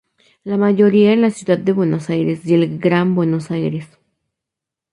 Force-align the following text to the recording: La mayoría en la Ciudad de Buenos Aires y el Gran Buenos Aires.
La 0.43 0.57
mayoría 0.57 1.11
en 1.13 1.21
la 1.21 1.29
Ciudad 1.29 1.59
de 1.59 1.73
Buenos 1.73 2.09
Aires 2.09 2.43
y 2.47 2.55
el 2.55 2.79
Gran 2.79 3.13
Buenos 3.13 3.51
Aires. 3.51 3.85